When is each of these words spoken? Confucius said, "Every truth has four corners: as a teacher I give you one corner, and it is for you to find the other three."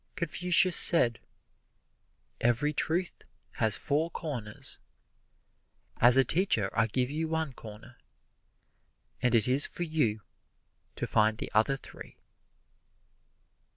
Confucius 0.15 0.75
said, 0.75 1.19
"Every 2.39 2.73
truth 2.73 3.23
has 3.57 3.75
four 3.75 4.09
corners: 4.09 4.79
as 5.97 6.17
a 6.17 6.23
teacher 6.23 6.71
I 6.73 6.87
give 6.87 7.11
you 7.11 7.27
one 7.27 7.53
corner, 7.53 7.99
and 9.21 9.35
it 9.35 9.47
is 9.47 9.67
for 9.67 9.83
you 9.83 10.21
to 10.95 11.05
find 11.05 11.37
the 11.37 11.51
other 11.53 11.77
three." 11.77 12.17